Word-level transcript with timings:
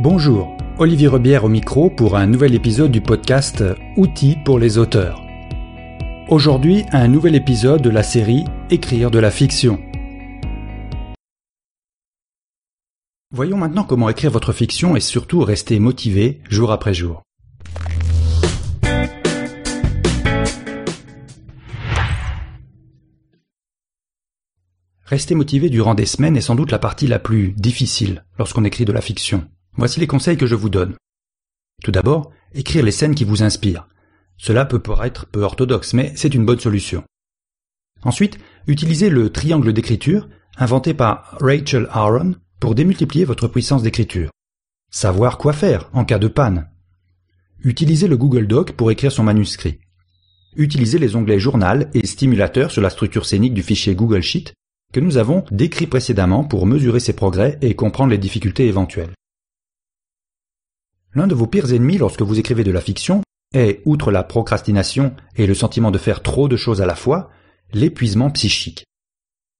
Bonjour, 0.00 0.56
Olivier 0.78 1.06
Rebière 1.06 1.44
au 1.44 1.48
micro 1.48 1.88
pour 1.88 2.16
un 2.16 2.26
nouvel 2.26 2.52
épisode 2.56 2.90
du 2.90 3.00
podcast 3.00 3.62
Outils 3.96 4.36
pour 4.44 4.58
les 4.58 4.76
auteurs. 4.76 5.22
Aujourd'hui, 6.28 6.84
un 6.90 7.06
nouvel 7.06 7.36
épisode 7.36 7.80
de 7.80 7.90
la 7.90 8.02
série 8.02 8.42
Écrire 8.70 9.12
de 9.12 9.20
la 9.20 9.30
fiction. 9.30 9.80
Voyons 13.30 13.56
maintenant 13.56 13.84
comment 13.84 14.08
écrire 14.08 14.32
votre 14.32 14.52
fiction 14.52 14.96
et 14.96 15.00
surtout 15.00 15.44
rester 15.44 15.78
motivé 15.78 16.40
jour 16.50 16.72
après 16.72 16.92
jour. 16.92 17.22
Rester 25.04 25.36
motivé 25.36 25.70
durant 25.70 25.94
des 25.94 26.06
semaines 26.06 26.36
est 26.36 26.40
sans 26.40 26.56
doute 26.56 26.72
la 26.72 26.80
partie 26.80 27.06
la 27.06 27.20
plus 27.20 27.52
difficile 27.52 28.24
lorsqu'on 28.38 28.64
écrit 28.64 28.84
de 28.84 28.92
la 28.92 29.00
fiction. 29.00 29.46
Voici 29.76 30.00
les 30.00 30.06
conseils 30.06 30.36
que 30.36 30.46
je 30.46 30.54
vous 30.54 30.70
donne. 30.70 30.94
Tout 31.82 31.90
d'abord, 31.90 32.30
écrire 32.54 32.84
les 32.84 32.92
scènes 32.92 33.14
qui 33.14 33.24
vous 33.24 33.42
inspirent. 33.42 33.88
Cela 34.36 34.64
peut 34.64 34.78
paraître 34.78 35.26
peu 35.26 35.42
orthodoxe, 35.42 35.94
mais 35.94 36.12
c'est 36.16 36.34
une 36.34 36.46
bonne 36.46 36.60
solution. 36.60 37.04
Ensuite, 38.02 38.38
utilisez 38.66 39.10
le 39.10 39.30
triangle 39.30 39.72
d'écriture 39.72 40.28
inventé 40.56 40.94
par 40.94 41.36
Rachel 41.40 41.88
Aaron 41.90 42.34
pour 42.60 42.74
démultiplier 42.74 43.24
votre 43.24 43.48
puissance 43.48 43.82
d'écriture. 43.82 44.30
Savoir 44.90 45.38
quoi 45.38 45.52
faire 45.52 45.90
en 45.92 46.04
cas 46.04 46.18
de 46.18 46.28
panne. 46.28 46.68
Utilisez 47.64 48.06
le 48.06 48.16
Google 48.16 48.46
Doc 48.46 48.72
pour 48.72 48.90
écrire 48.90 49.10
son 49.10 49.24
manuscrit. 49.24 49.80
Utilisez 50.56 50.98
les 50.98 51.16
onglets 51.16 51.40
Journal 51.40 51.90
et 51.94 52.06
Stimulateur 52.06 52.70
sur 52.70 52.82
la 52.82 52.90
structure 52.90 53.26
scénique 53.26 53.54
du 53.54 53.62
fichier 53.62 53.94
Google 53.94 54.22
Sheet 54.22 54.52
que 54.92 55.00
nous 55.00 55.16
avons 55.16 55.44
décrit 55.50 55.88
précédemment 55.88 56.44
pour 56.44 56.66
mesurer 56.66 57.00
ses 57.00 57.14
progrès 57.14 57.58
et 57.60 57.74
comprendre 57.74 58.10
les 58.10 58.18
difficultés 58.18 58.68
éventuelles. 58.68 59.12
L'un 61.14 61.26
de 61.28 61.34
vos 61.34 61.46
pires 61.46 61.72
ennemis 61.72 61.98
lorsque 61.98 62.22
vous 62.22 62.38
écrivez 62.38 62.64
de 62.64 62.72
la 62.72 62.80
fiction 62.80 63.22
est, 63.52 63.82
outre 63.84 64.10
la 64.10 64.24
procrastination 64.24 65.14
et 65.36 65.46
le 65.46 65.54
sentiment 65.54 65.92
de 65.92 65.98
faire 65.98 66.22
trop 66.22 66.48
de 66.48 66.56
choses 66.56 66.82
à 66.82 66.86
la 66.86 66.96
fois, 66.96 67.30
l'épuisement 67.72 68.30
psychique. 68.30 68.84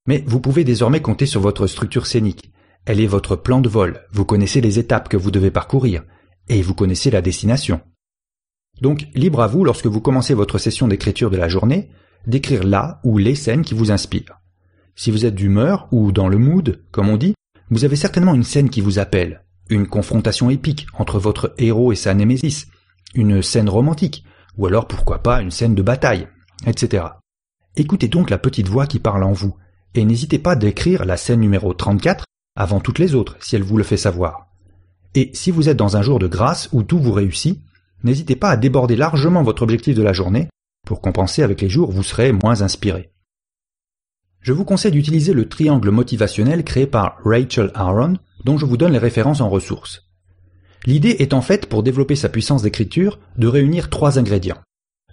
Mais 0.07 0.25
vous 0.27 0.41
pouvez 0.41 0.65
désormais 0.65 1.01
compter 1.01 1.27
sur 1.27 1.41
votre 1.41 1.67
structure 1.67 2.07
scénique. 2.07 2.51
Elle 2.87 3.01
est 3.01 3.07
votre 3.07 3.37
plan 3.37 3.61
de 3.61 3.69
vol, 3.69 4.03
vous 4.13 4.25
connaissez 4.25 4.61
les 4.61 4.79
étapes 4.79 5.09
que 5.09 5.17
vous 5.17 5.31
devez 5.31 5.51
parcourir, 5.51 6.03
et 6.49 6.61
vous 6.61 6.75
connaissez 6.75 7.11
la 7.11 7.23
destination. 7.23 7.81
Donc, 8.83 9.07
libre 9.15 9.41
à 9.41 9.47
vous, 9.47 9.65
lorsque 9.65 9.87
vous 9.87 10.01
commencez 10.01 10.35
votre 10.35 10.59
session 10.59 10.89
d'écriture 10.89 11.31
de 11.31 11.37
la 11.37 11.49
journée, 11.49 11.89
d'écrire 12.27 12.65
là 12.65 13.01
ou 13.05 13.17
les 13.17 13.37
scènes 13.37 13.63
qui 13.63 13.75
vous 13.75 13.93
inspirent. 13.93 14.41
Si 14.97 15.11
vous 15.11 15.25
êtes 15.25 15.35
d'humeur 15.35 15.89
ou 15.93 16.13
dans 16.13 16.29
le 16.29 16.39
mood, 16.39 16.83
comme 16.91 17.09
on 17.09 17.17
dit, 17.17 17.35
vous 17.71 17.85
avez 17.85 17.97
certainement 17.97 18.35
une 18.35 18.45
scène 18.45 18.71
qui 18.71 18.81
vous 18.81 18.99
appelle, 18.99 19.45
une 19.71 19.87
confrontation 19.87 20.51
épique 20.51 20.87
entre 20.95 21.19
votre 21.19 21.55
héros 21.59 21.93
et 21.93 21.97
sa 21.97 22.15
némésis, 22.15 22.67
une 23.15 23.43
scène 23.43 23.69
romantique, 23.69 24.25
ou 24.57 24.67
alors 24.67 24.87
pourquoi 24.87 25.23
pas 25.23 25.41
une 25.41 25.51
scène 25.51 25.75
de 25.75 25.83
bataille, 25.83 26.29
etc. 26.67 27.05
Écoutez 27.77 28.09
donc 28.09 28.31
la 28.31 28.39
petite 28.39 28.69
voix 28.69 28.87
qui 28.87 28.99
parle 28.99 29.25
en 29.25 29.33
vous, 29.33 29.57
et 29.95 30.05
n'hésitez 30.05 30.39
pas 30.39 30.57
d'écrire 30.57 31.05
la 31.05 31.17
scène 31.17 31.41
numéro 31.41 31.73
34 31.73 32.25
avant 32.57 32.81
toutes 32.81 32.99
les 32.99 33.15
autres 33.15 33.37
si 33.41 33.57
elle 33.57 33.63
vous 33.63 33.77
le 33.77 33.85
fait 33.85 33.97
savoir. 33.97 34.49
Et 35.15 35.31
si 35.35 35.51
vous 35.51 35.69
êtes 35.69 35.77
dans 35.77 35.97
un 35.97 36.03
jour 36.03 36.19
de 36.19 36.27
grâce 36.27 36.69
où 36.73 36.83
tout 36.83 36.99
vous 36.99 37.13
réussit, 37.13 37.61
n'hésitez 38.03 38.37
pas 38.37 38.51
à 38.51 38.57
déborder 38.57 38.97
largement 38.97 39.43
votre 39.43 39.63
objectif 39.63 39.95
de 39.95 40.03
la 40.03 40.13
journée 40.13 40.49
pour 40.87 41.01
compenser 41.01 41.43
avec 41.43 41.61
les 41.61 41.69
jours 41.69 41.89
où 41.89 41.93
vous 41.93 42.03
serez 42.03 42.33
moins 42.33 42.63
inspiré 42.63 43.15
je 44.45 44.53
vous 44.53 44.67
conseille 44.67 44.93
d'utiliser 44.93 45.33
le 45.33 45.49
triangle 45.49 45.91
motivationnel 45.91 46.65
créé 46.65 46.87
par 46.87 47.17
Rachel 47.25 47.71
Aaron, 47.75 48.19
dont 48.45 48.59
je 48.59 48.67
vous 48.67 48.77
donne 48.77 48.93
les 48.93 48.99
références 48.99 49.41
en 49.41 49.49
ressources. 49.49 50.09
L'idée 50.87 51.17
est 51.19 51.33
en 51.33 51.41
fait, 51.41 51.67
pour 51.67 51.83
développer 51.83 52.15
sa 52.15 52.29
puissance 52.29 52.63
d'écriture, 52.63 53.19
de 53.39 53.47
réunir 53.47 53.91
trois 53.91 54.19
ingrédients. 54.19 54.61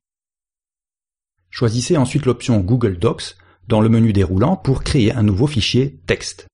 Choisissez 1.49 1.95
ensuite 1.95 2.25
l'option 2.25 2.59
Google 2.59 2.99
Docs 2.99 3.37
dans 3.69 3.79
le 3.79 3.87
menu 3.87 4.11
déroulant 4.11 4.57
pour 4.57 4.83
créer 4.83 5.13
un 5.13 5.23
nouveau 5.23 5.47
fichier 5.47 6.01
texte. 6.07 6.47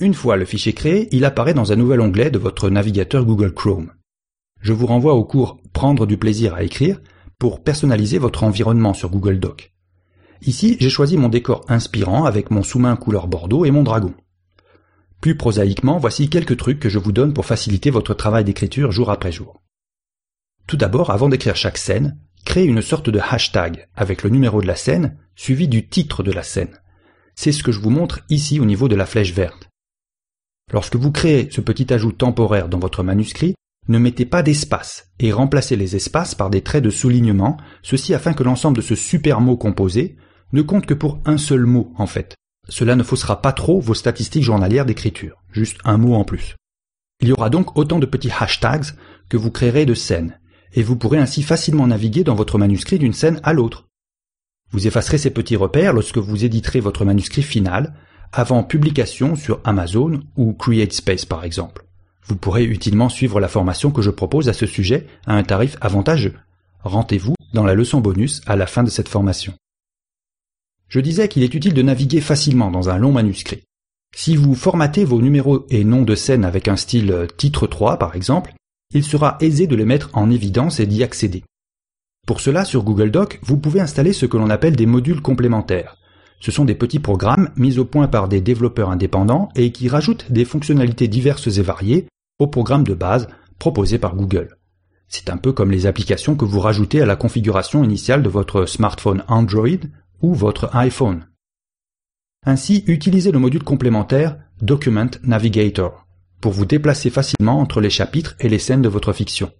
Une 0.00 0.12
fois 0.12 0.36
le 0.36 0.44
fichier 0.44 0.72
créé, 0.72 1.08
il 1.12 1.24
apparaît 1.24 1.54
dans 1.54 1.70
un 1.70 1.76
nouvel 1.76 2.00
onglet 2.00 2.32
de 2.32 2.38
votre 2.40 2.68
navigateur 2.68 3.24
Google 3.24 3.54
Chrome. 3.54 3.92
Je 4.60 4.72
vous 4.72 4.86
renvoie 4.86 5.14
au 5.14 5.24
cours 5.24 5.60
Prendre 5.72 6.04
du 6.04 6.16
plaisir 6.16 6.54
à 6.54 6.64
écrire 6.64 7.00
pour 7.38 7.62
personnaliser 7.62 8.18
votre 8.18 8.42
environnement 8.42 8.92
sur 8.92 9.10
Google 9.10 9.38
Docs. 9.38 9.72
Ici, 10.42 10.76
j'ai 10.80 10.90
choisi 10.90 11.16
mon 11.16 11.28
décor 11.28 11.64
inspirant 11.68 12.24
avec 12.24 12.50
mon 12.50 12.64
sous-main 12.64 12.96
couleur 12.96 13.28
bordeaux 13.28 13.64
et 13.64 13.70
mon 13.70 13.84
dragon. 13.84 14.14
Plus 15.20 15.36
prosaïquement, 15.36 15.98
voici 15.98 16.28
quelques 16.30 16.56
trucs 16.56 16.78
que 16.78 16.88
je 16.88 16.98
vous 16.98 17.12
donne 17.12 17.34
pour 17.34 17.46
faciliter 17.46 17.90
votre 17.90 18.14
travail 18.14 18.44
d'écriture 18.44 18.92
jour 18.92 19.10
après 19.10 19.32
jour. 19.32 19.60
Tout 20.66 20.76
d'abord, 20.76 21.10
avant 21.10 21.28
d'écrire 21.28 21.56
chaque 21.56 21.78
scène, 21.78 22.18
créez 22.44 22.66
une 22.66 22.82
sorte 22.82 23.10
de 23.10 23.18
hashtag 23.18 23.88
avec 23.96 24.22
le 24.22 24.30
numéro 24.30 24.62
de 24.62 24.66
la 24.66 24.76
scène 24.76 25.16
suivi 25.34 25.66
du 25.66 25.88
titre 25.88 26.22
de 26.22 26.30
la 26.30 26.42
scène. 26.42 26.78
C'est 27.34 27.52
ce 27.52 27.62
que 27.62 27.72
je 27.72 27.80
vous 27.80 27.90
montre 27.90 28.20
ici 28.28 28.60
au 28.60 28.64
niveau 28.64 28.88
de 28.88 28.96
la 28.96 29.06
flèche 29.06 29.32
verte. 29.32 29.68
Lorsque 30.72 30.96
vous 30.96 31.10
créez 31.10 31.48
ce 31.50 31.60
petit 31.60 31.92
ajout 31.92 32.12
temporaire 32.12 32.68
dans 32.68 32.78
votre 32.78 33.02
manuscrit, 33.02 33.54
ne 33.88 33.98
mettez 33.98 34.26
pas 34.26 34.42
d'espace 34.42 35.10
et 35.18 35.32
remplacez 35.32 35.76
les 35.76 35.96
espaces 35.96 36.34
par 36.34 36.50
des 36.50 36.62
traits 36.62 36.84
de 36.84 36.90
soulignement, 36.90 37.56
ceci 37.82 38.12
afin 38.12 38.34
que 38.34 38.42
l'ensemble 38.42 38.76
de 38.76 38.82
ce 38.82 38.94
super 38.94 39.40
mot 39.40 39.56
composé 39.56 40.16
ne 40.52 40.62
compte 40.62 40.86
que 40.86 40.94
pour 40.94 41.20
un 41.24 41.38
seul 41.38 41.64
mot 41.64 41.92
en 41.96 42.06
fait, 42.06 42.36
cela 42.68 42.96
ne 42.96 43.02
faussera 43.02 43.40
pas 43.40 43.52
trop 43.52 43.80
vos 43.80 43.94
statistiques 43.94 44.42
journalières 44.42 44.86
d'écriture, 44.86 45.42
juste 45.52 45.78
un 45.84 45.96
mot 45.96 46.14
en 46.14 46.24
plus. 46.24 46.56
Il 47.20 47.28
y 47.28 47.32
aura 47.32 47.50
donc 47.50 47.76
autant 47.76 47.98
de 47.98 48.06
petits 48.06 48.30
hashtags 48.30 48.94
que 49.28 49.36
vous 49.36 49.50
créerez 49.50 49.86
de 49.86 49.94
scènes, 49.94 50.38
et 50.74 50.82
vous 50.82 50.96
pourrez 50.96 51.18
ainsi 51.18 51.42
facilement 51.42 51.86
naviguer 51.86 52.24
dans 52.24 52.34
votre 52.34 52.58
manuscrit 52.58 52.98
d'une 52.98 53.12
scène 53.12 53.40
à 53.42 53.52
l'autre. 53.52 53.88
Vous 54.70 54.86
effacerez 54.86 55.18
ces 55.18 55.30
petits 55.30 55.56
repères 55.56 55.94
lorsque 55.94 56.18
vous 56.18 56.44
éditerez 56.44 56.80
votre 56.80 57.04
manuscrit 57.04 57.42
final, 57.42 57.94
avant 58.32 58.62
publication 58.62 59.34
sur 59.34 59.60
Amazon 59.64 60.20
ou 60.36 60.52
CreateSpace 60.52 61.24
par 61.24 61.44
exemple. 61.44 61.86
Vous 62.26 62.36
pourrez 62.36 62.64
utilement 62.64 63.08
suivre 63.08 63.40
la 63.40 63.48
formation 63.48 63.90
que 63.90 64.02
je 64.02 64.10
propose 64.10 64.50
à 64.50 64.52
ce 64.52 64.66
sujet 64.66 65.06
à 65.26 65.34
un 65.34 65.42
tarif 65.42 65.78
avantageux. 65.80 66.34
Rendez-vous 66.84 67.34
dans 67.54 67.64
la 67.64 67.74
leçon 67.74 68.00
bonus 68.00 68.42
à 68.46 68.56
la 68.56 68.66
fin 68.66 68.82
de 68.82 68.90
cette 68.90 69.08
formation. 69.08 69.54
Je 70.88 71.00
disais 71.00 71.28
qu'il 71.28 71.42
est 71.42 71.54
utile 71.54 71.74
de 71.74 71.82
naviguer 71.82 72.20
facilement 72.20 72.70
dans 72.70 72.88
un 72.88 72.98
long 72.98 73.12
manuscrit. 73.12 73.62
Si 74.16 74.36
vous 74.36 74.54
formatez 74.54 75.04
vos 75.04 75.20
numéros 75.20 75.66
et 75.68 75.84
noms 75.84 76.02
de 76.02 76.14
scène 76.14 76.44
avec 76.44 76.66
un 76.66 76.76
style 76.76 77.28
titre 77.36 77.66
3 77.66 77.98
par 77.98 78.16
exemple, 78.16 78.54
il 78.94 79.04
sera 79.04 79.36
aisé 79.40 79.66
de 79.66 79.76
les 79.76 79.84
mettre 79.84 80.08
en 80.14 80.30
évidence 80.30 80.80
et 80.80 80.86
d'y 80.86 81.02
accéder. 81.02 81.44
Pour 82.26 82.40
cela, 82.40 82.64
sur 82.64 82.84
Google 82.84 83.10
Doc, 83.10 83.38
vous 83.42 83.58
pouvez 83.58 83.80
installer 83.80 84.12
ce 84.12 84.26
que 84.26 84.36
l'on 84.36 84.50
appelle 84.50 84.76
des 84.76 84.86
modules 84.86 85.20
complémentaires. 85.20 85.98
Ce 86.40 86.50
sont 86.50 86.64
des 86.64 86.74
petits 86.74 87.00
programmes 87.00 87.50
mis 87.56 87.78
au 87.78 87.84
point 87.84 88.08
par 88.08 88.28
des 88.28 88.40
développeurs 88.40 88.90
indépendants 88.90 89.50
et 89.56 89.72
qui 89.72 89.88
rajoutent 89.88 90.30
des 90.30 90.44
fonctionnalités 90.44 91.08
diverses 91.08 91.58
et 91.58 91.62
variées 91.62 92.06
au 92.38 92.46
programme 92.46 92.84
de 92.84 92.94
base 92.94 93.28
proposé 93.58 93.98
par 93.98 94.14
Google. 94.14 94.56
C'est 95.08 95.30
un 95.30 95.36
peu 95.36 95.52
comme 95.52 95.70
les 95.70 95.86
applications 95.86 96.36
que 96.36 96.44
vous 96.44 96.60
rajoutez 96.60 97.00
à 97.00 97.06
la 97.06 97.16
configuration 97.16 97.82
initiale 97.82 98.22
de 98.22 98.28
votre 98.28 98.66
smartphone 98.66 99.24
Android 99.28 99.68
ou 100.22 100.34
votre 100.34 100.74
iPhone. 100.74 101.26
Ainsi, 102.44 102.84
utilisez 102.86 103.32
le 103.32 103.38
module 103.38 103.62
complémentaire 103.62 104.38
Document 104.60 105.10
Navigator 105.22 106.06
pour 106.40 106.52
vous 106.52 106.66
déplacer 106.66 107.10
facilement 107.10 107.60
entre 107.60 107.80
les 107.80 107.90
chapitres 107.90 108.36
et 108.40 108.48
les 108.48 108.58
scènes 108.58 108.82
de 108.82 108.88
votre 108.88 109.12
fiction. 109.12 109.52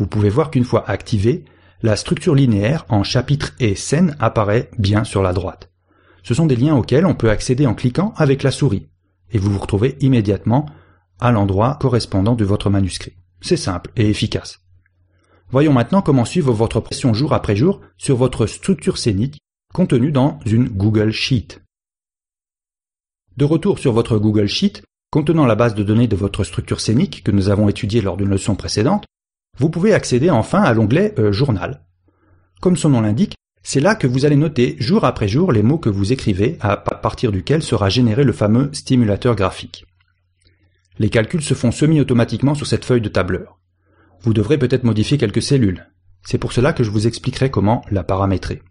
Vous 0.00 0.06
pouvez 0.06 0.30
voir 0.30 0.50
qu'une 0.50 0.64
fois 0.64 0.88
activé, 0.88 1.44
la 1.82 1.96
structure 1.96 2.34
linéaire 2.34 2.86
en 2.88 3.02
chapitres 3.02 3.52
et 3.60 3.74
scènes 3.74 4.16
apparaît 4.18 4.70
bien 4.78 5.04
sur 5.04 5.22
la 5.22 5.32
droite. 5.32 5.70
Ce 6.22 6.34
sont 6.34 6.46
des 6.46 6.56
liens 6.56 6.76
auxquels 6.76 7.06
on 7.06 7.14
peut 7.14 7.30
accéder 7.30 7.66
en 7.66 7.74
cliquant 7.74 8.14
avec 8.16 8.42
la 8.42 8.50
souris, 8.50 8.88
et 9.32 9.38
vous 9.38 9.50
vous 9.50 9.58
retrouvez 9.58 9.96
immédiatement 10.00 10.66
à 11.20 11.32
l'endroit 11.32 11.76
correspondant 11.80 12.34
de 12.34 12.44
votre 12.44 12.70
manuscrit. 12.70 13.16
C'est 13.40 13.56
simple 13.56 13.90
et 13.96 14.08
efficace. 14.08 14.60
Voyons 15.50 15.72
maintenant 15.72 16.02
comment 16.02 16.24
suivre 16.24 16.52
votre 16.52 16.80
pression 16.80 17.12
jour 17.12 17.34
après 17.34 17.56
jour 17.56 17.80
sur 17.98 18.16
votre 18.16 18.46
structure 18.46 18.96
scénique 18.96 19.38
contenue 19.72 20.12
dans 20.12 20.38
une 20.44 20.68
Google 20.68 21.12
Sheet. 21.12 21.60
De 23.36 23.44
retour 23.44 23.78
sur 23.78 23.92
votre 23.92 24.18
Google 24.18 24.46
Sheet, 24.46 24.82
contenant 25.10 25.46
la 25.46 25.54
base 25.54 25.74
de 25.74 25.82
données 25.82 26.08
de 26.08 26.16
votre 26.16 26.44
structure 26.44 26.80
scénique 26.80 27.24
que 27.24 27.30
nous 27.30 27.48
avons 27.48 27.68
étudiée 27.68 28.02
lors 28.02 28.18
d'une 28.18 28.28
leçon 28.28 28.54
précédente, 28.54 29.06
vous 29.58 29.70
pouvez 29.70 29.94
accéder 29.94 30.28
enfin 30.28 30.62
à 30.62 30.74
l'onglet 30.74 31.14
euh, 31.18 31.32
Journal. 31.32 31.82
Comme 32.60 32.76
son 32.76 32.90
nom 32.90 33.00
l'indique, 33.00 33.34
c'est 33.62 33.80
là 33.80 33.94
que 33.94 34.06
vous 34.06 34.26
allez 34.26 34.36
noter 34.36 34.76
jour 34.78 35.04
après 35.04 35.28
jour 35.28 35.52
les 35.52 35.62
mots 35.62 35.78
que 35.78 35.88
vous 35.88 36.12
écrivez 36.12 36.58
à 36.60 36.76
partir 36.76 37.32
duquel 37.32 37.62
sera 37.62 37.88
généré 37.88 38.24
le 38.24 38.32
fameux 38.32 38.68
stimulateur 38.72 39.36
graphique. 39.36 39.86
Les 40.98 41.08
calculs 41.08 41.42
se 41.42 41.54
font 41.54 41.70
semi-automatiquement 41.70 42.54
sur 42.54 42.66
cette 42.66 42.84
feuille 42.84 43.00
de 43.00 43.08
tableur. 43.08 43.58
Vous 44.20 44.34
devrez 44.34 44.58
peut-être 44.58 44.84
modifier 44.84 45.16
quelques 45.16 45.42
cellules. 45.42 45.88
C'est 46.24 46.38
pour 46.38 46.52
cela 46.52 46.72
que 46.72 46.84
je 46.84 46.90
vous 46.90 47.06
expliquerai 47.06 47.50
comment 47.50 47.82
la 47.90 48.04
paramétrer. 48.04 48.62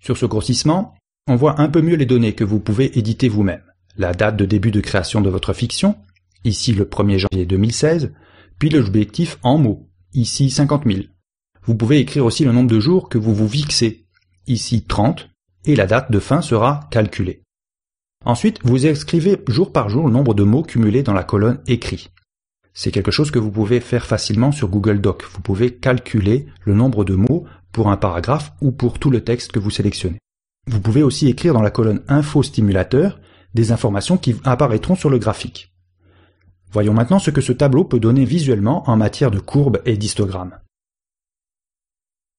Sur 0.00 0.16
ce 0.16 0.26
grossissement, 0.26 0.94
on 1.26 1.36
voit 1.36 1.60
un 1.60 1.68
peu 1.68 1.82
mieux 1.82 1.96
les 1.96 2.06
données 2.06 2.34
que 2.34 2.44
vous 2.44 2.58
pouvez 2.58 2.98
éditer 2.98 3.28
vous-même. 3.28 3.62
La 3.96 4.14
date 4.14 4.36
de 4.36 4.46
début 4.46 4.70
de 4.70 4.80
création 4.80 5.20
de 5.20 5.28
votre 5.30 5.52
fiction, 5.52 5.96
ici 6.44 6.72
le 6.72 6.84
1er 6.84 7.18
janvier 7.18 7.46
2016, 7.46 8.12
puis 8.58 8.70
l'objectif 8.70 9.38
en 9.42 9.58
mots, 9.58 9.88
ici 10.14 10.50
50 10.50 10.84
000. 10.86 11.04
Vous 11.64 11.74
pouvez 11.74 11.98
écrire 11.98 12.24
aussi 12.24 12.44
le 12.44 12.52
nombre 12.52 12.70
de 12.70 12.80
jours 12.80 13.08
que 13.08 13.18
vous 13.18 13.34
vous 13.34 13.48
fixez, 13.48 14.06
ici 14.46 14.82
30, 14.82 15.28
et 15.66 15.76
la 15.76 15.86
date 15.86 16.10
de 16.10 16.18
fin 16.18 16.40
sera 16.40 16.80
calculée. 16.90 17.42
Ensuite, 18.24 18.58
vous 18.64 18.86
écrivez 18.86 19.38
jour 19.48 19.72
par 19.72 19.88
jour 19.88 20.06
le 20.06 20.12
nombre 20.12 20.34
de 20.34 20.42
mots 20.42 20.62
cumulés 20.62 21.02
dans 21.02 21.12
la 21.12 21.24
colonne 21.24 21.60
écrit. 21.66 22.08
C'est 22.72 22.90
quelque 22.90 23.10
chose 23.10 23.30
que 23.30 23.38
vous 23.38 23.50
pouvez 23.50 23.80
faire 23.80 24.06
facilement 24.06 24.52
sur 24.52 24.68
Google 24.68 25.00
Doc. 25.00 25.24
Vous 25.32 25.40
pouvez 25.40 25.74
calculer 25.74 26.46
le 26.64 26.74
nombre 26.74 27.04
de 27.04 27.14
mots 27.14 27.44
pour 27.72 27.88
un 27.88 27.96
paragraphe 27.96 28.52
ou 28.60 28.72
pour 28.72 28.98
tout 28.98 29.10
le 29.10 29.22
texte 29.22 29.52
que 29.52 29.58
vous 29.58 29.70
sélectionnez. 29.70 30.18
Vous 30.66 30.80
pouvez 30.80 31.02
aussi 31.02 31.28
écrire 31.28 31.54
dans 31.54 31.62
la 31.62 31.70
colonne 31.70 32.02
Info 32.08 32.42
stimulateur 32.42 33.20
des 33.54 33.72
informations 33.72 34.16
qui 34.16 34.36
apparaîtront 34.44 34.94
sur 34.94 35.10
le 35.10 35.18
graphique. 35.18 35.72
Voyons 36.72 36.94
maintenant 36.94 37.18
ce 37.18 37.30
que 37.30 37.40
ce 37.40 37.52
tableau 37.52 37.84
peut 37.84 37.98
donner 37.98 38.24
visuellement 38.24 38.88
en 38.88 38.96
matière 38.96 39.30
de 39.30 39.40
courbes 39.40 39.80
et 39.84 39.96
d'histogrammes. 39.96 40.58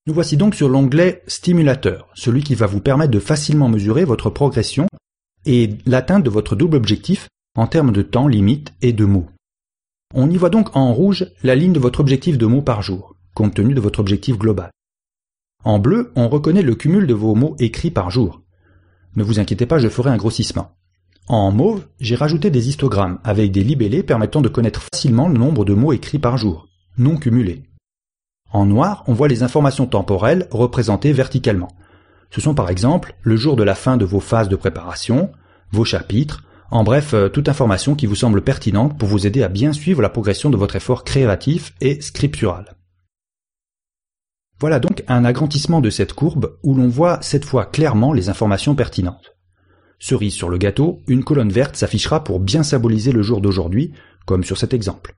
Nous 0.07 0.13
voici 0.13 0.37
donc 0.37 0.55
sur 0.55 0.69
l'onglet 0.69 1.21
Stimulateur, 1.27 2.09
celui 2.15 2.41
qui 2.43 2.55
va 2.55 2.65
vous 2.65 2.79
permettre 2.79 3.11
de 3.11 3.19
facilement 3.19 3.69
mesurer 3.69 4.05
votre 4.05 4.29
progression 4.29 4.87
et 5.45 5.69
l'atteinte 5.85 6.23
de 6.23 6.29
votre 6.29 6.55
double 6.55 6.77
objectif 6.77 7.27
en 7.55 7.67
termes 7.67 7.91
de 7.91 8.01
temps 8.01 8.27
limite 8.27 8.73
et 8.81 8.93
de 8.93 9.05
mots. 9.05 9.27
On 10.13 10.29
y 10.29 10.37
voit 10.37 10.49
donc 10.49 10.75
en 10.75 10.93
rouge 10.93 11.27
la 11.43 11.55
ligne 11.55 11.73
de 11.73 11.79
votre 11.79 11.99
objectif 11.99 12.37
de 12.37 12.45
mots 12.45 12.61
par 12.61 12.81
jour, 12.81 13.15
compte 13.33 13.55
tenu 13.55 13.73
de 13.73 13.81
votre 13.81 13.99
objectif 13.99 14.37
global. 14.37 14.71
En 15.63 15.79
bleu, 15.79 16.11
on 16.15 16.27
reconnaît 16.27 16.61
le 16.61 16.75
cumul 16.75 17.05
de 17.05 17.13
vos 17.13 17.35
mots 17.35 17.55
écrits 17.59 17.91
par 17.91 18.09
jour. 18.09 18.41
Ne 19.15 19.23
vous 19.23 19.39
inquiétez 19.39 19.65
pas, 19.65 19.77
je 19.77 19.89
ferai 19.89 20.09
un 20.09 20.17
grossissement. 20.17 20.71
En 21.27 21.51
mauve, 21.51 21.85
j'ai 21.99 22.15
rajouté 22.15 22.49
des 22.49 22.69
histogrammes 22.69 23.19
avec 23.23 23.51
des 23.51 23.63
libellés 23.63 24.03
permettant 24.03 24.41
de 24.41 24.49
connaître 24.49 24.81
facilement 24.91 25.27
le 25.27 25.37
nombre 25.37 25.63
de 25.63 25.73
mots 25.73 25.93
écrits 25.93 26.19
par 26.19 26.37
jour, 26.37 26.67
non 26.97 27.17
cumulés. 27.17 27.63
En 28.51 28.65
noir, 28.65 29.03
on 29.07 29.13
voit 29.13 29.27
les 29.27 29.43
informations 29.43 29.85
temporelles 29.85 30.47
représentées 30.51 31.13
verticalement. 31.13 31.71
Ce 32.31 32.41
sont 32.41 32.53
par 32.53 32.69
exemple 32.69 33.15
le 33.21 33.37
jour 33.37 33.55
de 33.55 33.63
la 33.63 33.75
fin 33.75 33.97
de 33.97 34.05
vos 34.05 34.19
phases 34.19 34.49
de 34.49 34.55
préparation, 34.55 35.31
vos 35.71 35.85
chapitres, 35.85 36.43
en 36.69 36.83
bref, 36.83 37.13
euh, 37.13 37.27
toute 37.27 37.49
information 37.49 37.95
qui 37.95 38.05
vous 38.05 38.15
semble 38.15 38.41
pertinente 38.41 38.97
pour 38.97 39.09
vous 39.09 39.27
aider 39.27 39.43
à 39.43 39.49
bien 39.49 39.73
suivre 39.73 40.01
la 40.01 40.09
progression 40.09 40.49
de 40.49 40.57
votre 40.57 40.77
effort 40.77 41.03
créatif 41.03 41.73
et 41.81 42.01
scriptural. 42.01 42.75
Voilà 44.61 44.79
donc 44.79 45.03
un 45.07 45.25
agrandissement 45.25 45.81
de 45.81 45.89
cette 45.89 46.13
courbe 46.13 46.55
où 46.61 46.75
l'on 46.75 46.87
voit 46.87 47.17
cette 47.23 47.45
fois 47.45 47.65
clairement 47.65 48.13
les 48.13 48.29
informations 48.29 48.75
pertinentes. 48.75 49.35
Cerise 49.97 50.35
sur 50.35 50.49
le 50.49 50.59
gâteau, 50.59 50.99
une 51.07 51.23
colonne 51.23 51.51
verte 51.51 51.75
s'affichera 51.75 52.23
pour 52.23 52.39
bien 52.39 52.61
symboliser 52.61 53.11
le 53.11 53.23
jour 53.23 53.41
d'aujourd'hui, 53.41 53.91
comme 54.27 54.43
sur 54.43 54.59
cet 54.59 54.75
exemple. 54.75 55.15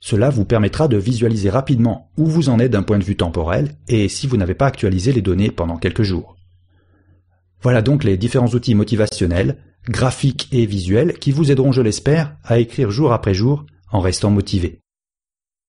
Cela 0.00 0.30
vous 0.30 0.44
permettra 0.44 0.88
de 0.88 0.96
visualiser 0.96 1.48
rapidement 1.48 2.10
où 2.16 2.26
vous 2.26 2.48
en 2.48 2.58
êtes 2.58 2.72
d'un 2.72 2.82
point 2.82 2.98
de 2.98 3.04
vue 3.04 3.16
temporel 3.16 3.76
et 3.86 4.08
si 4.08 4.26
vous 4.26 4.36
n'avez 4.36 4.54
pas 4.54 4.66
actualisé 4.66 5.12
les 5.12 5.22
données 5.22 5.52
pendant 5.52 5.76
quelques 5.76 6.02
jours. 6.02 6.34
Voilà 7.60 7.82
donc 7.82 8.02
les 8.02 8.16
différents 8.16 8.48
outils 8.48 8.74
motivationnels, 8.74 9.58
graphiques 9.88 10.48
et 10.50 10.66
visuels 10.66 11.20
qui 11.20 11.30
vous 11.30 11.52
aideront, 11.52 11.70
je 11.70 11.82
l'espère, 11.82 12.36
à 12.42 12.58
écrire 12.58 12.90
jour 12.90 13.12
après 13.12 13.32
jour 13.32 13.64
en 13.92 14.00
restant 14.00 14.30
motivé. 14.30 14.80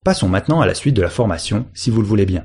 Passons 0.04 0.28
maintenant 0.28 0.60
à 0.60 0.66
la 0.66 0.74
suite 0.74 0.96
de 0.96 1.02
la 1.02 1.10
formation, 1.10 1.66
si 1.74 1.90
vous 1.90 2.00
le 2.00 2.08
voulez 2.08 2.26
bien. 2.26 2.44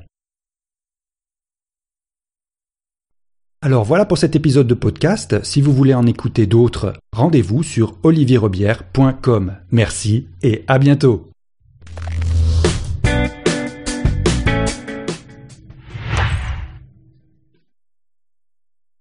Alors 3.62 3.84
voilà 3.84 4.06
pour 4.06 4.16
cet 4.16 4.36
épisode 4.36 4.66
de 4.66 4.74
podcast. 4.74 5.44
Si 5.44 5.60
vous 5.60 5.74
voulez 5.74 5.92
en 5.92 6.06
écouter 6.06 6.46
d'autres, 6.46 6.94
rendez-vous 7.12 7.62
sur 7.62 7.94
olivierrebière.com. 8.02 9.52
Merci 9.70 10.28
et 10.42 10.64
à 10.66 10.78
bientôt. 10.78 11.30